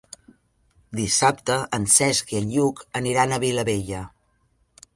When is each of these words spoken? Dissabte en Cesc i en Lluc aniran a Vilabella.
Dissabte 0.99 1.57
en 1.79 1.85
Cesc 1.97 2.33
i 2.35 2.39
en 2.39 2.49
Lluc 2.55 2.81
aniran 3.01 3.35
a 3.35 3.39
Vilabella. 3.47 4.01